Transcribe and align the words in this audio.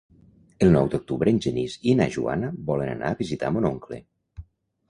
El 0.65 0.71
nou 0.75 0.87
d'octubre 0.93 1.33
en 1.33 1.41
Genís 1.45 1.75
i 1.91 1.95
na 2.01 2.07
Joana 2.17 2.49
volen 2.71 2.93
anar 2.95 3.13
a 3.15 3.19
visitar 3.23 3.53
mon 3.59 3.69
oncle. 3.71 4.01